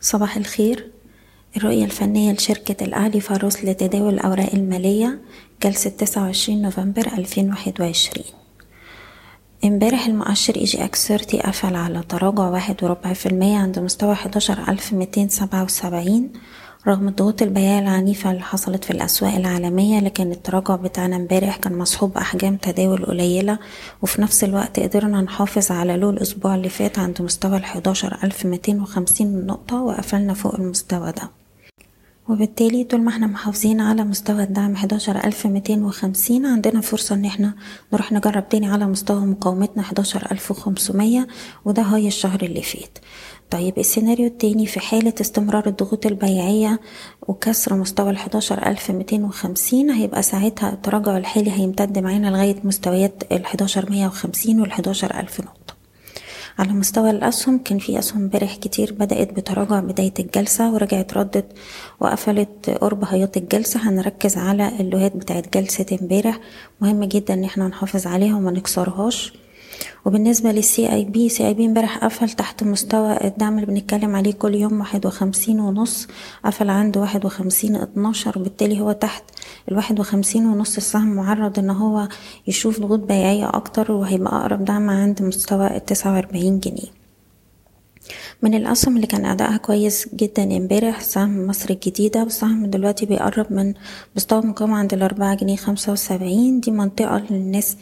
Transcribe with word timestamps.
صباح 0.00 0.36
الخير. 0.36 0.90
الرؤية 1.56 1.84
الفنية 1.84 2.32
لشركة 2.32 2.84
الأهلي 2.84 3.20
فاروس 3.20 3.64
لتداول 3.64 4.14
الأوراق 4.14 4.54
المالية 4.54 5.18
جلسة 5.62 5.90
تسعة 5.90 6.22
وعشرين 6.22 6.62
نوفمبر 6.62 7.06
ألفين 7.18 7.50
واحد 7.50 7.80
وعشرين. 7.80 8.24
امبارح 9.64 10.06
المؤشر 10.06 10.56
إي 10.56 10.64
جي 10.64 10.84
إكس 10.84 11.08
30 11.08 11.40
قفل 11.40 11.76
على 11.76 12.02
تراجع 12.08 12.48
واحد 12.48 12.84
وربع 12.84 13.12
في 13.12 13.26
المية 13.26 13.58
عند 13.58 13.78
مستوى 13.78 14.14
حداشر 14.14 14.68
ألف 14.68 14.92
ميتين 14.92 15.28
سبعة 15.28 15.64
وسبعين 15.64 16.32
رغم 16.88 17.08
الضغوط 17.08 17.42
البيعية 17.42 17.78
العنيفة 17.78 18.30
اللي 18.30 18.42
حصلت 18.42 18.84
في 18.84 18.90
الأسواق 18.90 19.34
العالمية 19.34 20.00
لكن 20.00 20.32
التراجع 20.32 20.76
بتاعنا 20.76 21.16
امبارح 21.16 21.56
كان 21.56 21.78
مصحوب 21.78 22.12
بأحجام 22.14 22.56
تداول 22.56 23.04
قليلة 23.06 23.58
وفي 24.02 24.22
نفس 24.22 24.44
الوقت 24.44 24.80
قدرنا 24.80 25.20
نحافظ 25.20 25.70
على 25.72 25.96
low 25.96 26.10
الأسبوع 26.10 26.54
اللي 26.54 26.68
فات 26.68 26.98
عند 26.98 27.22
مستوى 27.22 27.56
ميتين 28.48 28.80
وخمسين 28.80 29.46
نقطة 29.46 29.82
وقفلنا 29.82 30.34
فوق 30.34 30.54
المستوى 30.54 31.12
ده. 31.12 31.30
وبالتالي 32.28 32.84
طول 32.84 33.00
ما 33.02 33.10
إحنا 33.10 33.26
محافظين 33.26 33.80
على 33.80 34.04
مستوى 34.04 34.42
الدعم 34.42 34.76
حداشر 34.76 35.24
ألف 35.24 35.46
ميتين 35.46 35.82
وخمسين 35.82 36.46
عندنا 36.46 36.80
فرصة 36.80 37.14
إن 37.14 37.24
إحنا 37.24 37.54
نروح 37.92 38.12
نجرب 38.12 38.48
تاني 38.48 38.66
على 38.70 38.86
مستوى 38.86 39.20
مقاومتنا 39.26 39.82
حداشر 39.82 40.28
ألف 40.32 40.50
وخمسمية 40.50 41.26
وده 41.64 41.82
هاي 41.82 42.06
الشهر 42.08 42.42
اللي 42.42 42.62
فات. 42.62 42.98
طيب 43.50 43.78
السيناريو 43.78 44.26
التاني 44.26 44.66
في 44.66 44.80
حالة 44.80 45.14
استمرار 45.20 45.66
الضغوط 45.66 46.06
البيعية 46.06 46.80
وكسر 47.28 47.74
مستوى 47.74 48.10
ميتين 48.90 49.24
وخمسين 49.24 49.90
هيبقى 49.90 50.22
ساعتها 50.22 50.72
التراجع 50.72 51.16
الحالي 51.16 51.50
هيمتد 51.52 51.98
معانا 51.98 52.26
لغاية 52.30 52.56
مستويات 52.64 53.22
مية 53.90 54.06
وخمسين 54.06 54.60
والحداشر 54.60 55.20
ألف 55.20 55.40
نقطة. 55.40 55.57
على 56.58 56.72
مستوى 56.72 57.10
الأسهم 57.10 57.58
كان 57.58 57.78
في 57.78 57.98
أسهم 57.98 58.22
امبارح 58.22 58.56
كتير 58.56 58.92
بدأت 58.92 59.32
بتراجع 59.32 59.80
بداية 59.80 60.14
الجلسة 60.18 60.72
ورجعت 60.72 61.14
ردت 61.14 61.46
وقفلت 62.00 62.70
قرب 62.70 63.04
highات 63.04 63.36
الجلسة. 63.36 63.88
هنركز 63.90 64.36
على 64.36 64.72
ال 64.80 64.86
lowهات 64.86 65.16
بتاعت 65.16 65.54
جلسة 65.54 65.98
امبارح. 66.02 66.40
مهم 66.80 67.04
جدا 67.04 67.34
إن 67.34 67.44
إحنا 67.44 67.68
نحافظ 67.68 68.06
عليها 68.06 68.36
وما 68.36 68.50
نكسرهاش. 68.50 69.32
وبالنسبة 70.04 70.52
لل 70.52 70.92
CIB 70.92 71.28
CIB 71.28 71.66
امبارح 71.66 71.98
قفل 72.04 72.30
تحت 72.30 72.64
مستوى 72.64 73.18
الدعم 73.24 73.54
اللي 73.58 73.66
بنتكلم 73.66 74.16
عليه 74.16 74.32
كل 74.32 74.54
يوم 74.54 74.80
واحد 74.80 75.06
وخمسين 75.06 75.60
ونص 75.60 76.08
قفل 76.44 76.70
عند 76.70 76.96
واحد 76.96 77.24
وخمسين 77.24 77.76
اتناشر 77.76 78.38
وبالتالي 78.38 78.80
هو 78.80 78.92
تحت 78.92 79.22
الواحد 79.68 80.00
وخمسين 80.00 80.46
ونص. 80.46 80.76
السهم 80.76 81.14
معرض 81.14 81.58
إن 81.58 81.70
هو 81.70 82.08
يشوف 82.46 82.80
ضغوط 82.80 82.98
بيعية 82.98 83.48
أكتر 83.48 83.92
وهيبقى 83.92 84.40
أقرب 84.40 84.64
دعم 84.64 84.90
عند 84.90 85.22
مستوى 85.22 85.76
التسعة 85.76 86.14
وأربعين 86.14 86.60
جنيه. 86.60 87.07
من 88.42 88.54
الأسهم 88.54 88.96
اللي 88.96 89.06
كان 89.06 89.26
أدائها 89.26 89.56
كويس 89.56 90.08
جدا 90.14 90.56
امبارح 90.56 91.00
سهم 91.00 91.46
مصر 91.46 91.70
الجديدة 91.70 92.22
والسهم 92.22 92.66
دلوقتي 92.66 93.06
بيقرب 93.06 93.52
من 93.52 93.74
مستوى 94.16 94.40
مقاومة 94.42 94.76
عند 94.76 94.94
الأربعة 94.94 95.34
جنيه 95.34 95.56
خمسة 95.56 95.92
وسبعين. 95.92 96.60
دي 96.60 96.70
منطقة 96.70 97.22
للناس 97.30 97.76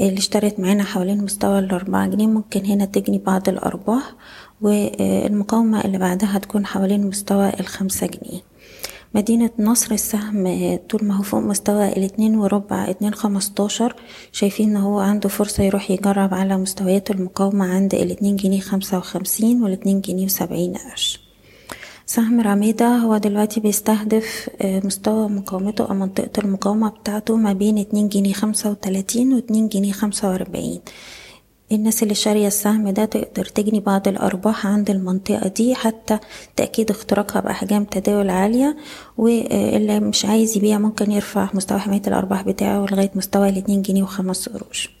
اللي 0.00 0.18
اشترت 0.18 0.60
معانا 0.60 0.84
حوالين 0.84 1.24
مستوى 1.24 1.58
الأربعة 1.58 2.06
جنيه. 2.06 2.26
ممكن 2.26 2.64
هنا 2.64 2.84
تجني 2.84 3.18
بعض 3.18 3.48
الأرباح 3.48 4.12
والمقاومة 4.60 5.84
اللي 5.84 5.98
بعدها 5.98 6.38
تكون 6.38 6.66
حوالين 6.66 7.06
مستوى 7.06 7.52
الخمسة 7.60 8.06
جنيه. 8.06 8.40
مدينة 9.14 9.50
نصر 9.58 9.92
السهم 9.94 10.78
طول 10.90 11.04
ما 11.04 11.16
هو 11.16 11.22
فوق 11.22 11.40
مستوى 11.40 11.88
الاتنين 11.88 12.36
وربع 12.38 12.90
اتنين 12.90 13.14
خمستاشر 13.14 13.94
شايفين 14.32 14.70
إن 14.70 14.76
هو 14.76 14.98
عنده 15.00 15.28
فرصة 15.28 15.62
يروح 15.62 15.90
يجرب 15.90 16.34
على 16.34 16.56
مستويات 16.56 17.10
المقاومة 17.10 17.74
عند 17.74 17.94
الاتنين 17.94 18.36
جنيه 18.36 18.60
خمسة 18.60 18.98
وخمسين 18.98 19.62
والاتنين 19.62 20.00
جنيه 20.00 20.24
وسبعين 20.24 20.74
قرش. 20.74 21.20
سهم 22.06 22.40
رميدة 22.40 22.96
هو 22.96 23.16
دلوقتي 23.16 23.60
بيستهدف 23.60 24.50
مستوى 24.64 25.28
مقاومته 25.28 25.84
أو 25.88 25.94
منطقة 25.94 26.30
المقاومة 26.38 26.88
بتاعته 26.88 27.36
ما 27.36 27.52
بين 27.52 27.78
اتنين 27.78 28.08
جنيه 28.08 28.32
خمسة 28.32 28.70
وتلاتين 28.70 29.32
واتنين 29.34 29.68
جنيه 29.68 29.92
خمسة 29.92 30.30
وأربعين. 30.30 30.80
الناس 31.72 32.02
اللي 32.02 32.14
شارية 32.14 32.46
السهم 32.46 32.88
ده 32.90 33.04
تقدر 33.04 33.44
تجني 33.44 33.80
بعض 33.80 34.08
الأرباح 34.08 34.66
عند 34.66 34.90
المنطقة 34.90 35.48
دي 35.48 35.74
حتى 35.74 36.18
تأكيد 36.56 36.90
اختراقها 36.90 37.40
بأحجام 37.40 37.84
تداول 37.84 38.30
عالية 38.30 38.76
واللي 39.16 40.00
مش 40.00 40.24
عايز 40.24 40.56
يبيع 40.56 40.78
ممكن 40.78 41.12
يرفع 41.12 41.48
مستوى 41.54 41.78
حماية 41.78 42.02
الأرباح 42.06 42.42
بتاعه 42.42 42.86
لغاية 42.90 43.10
مستوى 43.14 43.48
الاتنين 43.48 43.82
جنيه 43.82 44.02
وخمس 44.02 44.48
قروش. 44.48 44.95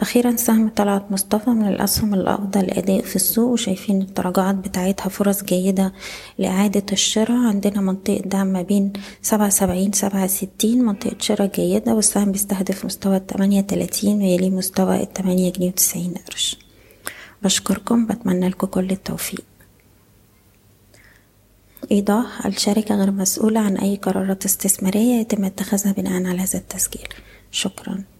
أخيرا 0.00 0.36
سهم 0.36 0.68
طلعت 0.68 1.12
مصطفى 1.12 1.50
من 1.50 1.68
الأسهم 1.68 2.14
الأفضل 2.14 2.70
أداء 2.70 3.02
في 3.02 3.16
السوق 3.16 3.50
وشايفين 3.52 4.02
التراجعات 4.02 4.54
بتاعتها 4.54 5.08
فرص 5.08 5.44
جيدة 5.44 5.92
لإعادة 6.38 6.86
الشراء. 6.92 7.46
عندنا 7.46 7.80
منطقة 7.80 8.18
دعم 8.20 8.46
ما 8.46 8.62
بين 8.62 8.92
سبعة 9.22 9.48
سبعين 9.48 9.92
سبعة 9.92 10.26
ستين 10.26 10.84
منطقة 10.84 11.16
شراء 11.20 11.50
جيدة 11.54 11.94
والسهم 11.94 12.32
بيستهدف 12.32 12.84
مستوى 12.84 13.16
التمانية 13.16 13.60
تلاتين 13.60 14.18
ويليه 14.22 14.50
مستوى 14.50 15.02
التمانية 15.02 15.52
جنيه 15.52 15.68
وتسعين 15.68 16.14
قرش. 16.26 16.56
بشكركم 17.42 18.06
بتمنى 18.06 18.48
لكم 18.48 18.66
كل 18.66 18.90
التوفيق. 18.90 19.44
إيضاح 21.92 22.46
الشركة 22.46 22.94
غير 22.94 23.10
مسؤولة 23.10 23.60
عن 23.60 23.76
أي 23.76 23.96
قرارات 23.96 24.44
استثمارية 24.44 25.20
يتم 25.20 25.44
اتخاذها 25.44 25.92
بناء 25.92 26.12
على 26.26 26.40
هذا 26.40 26.58
التسجيل. 26.58 27.08
شكراً. 27.50 28.13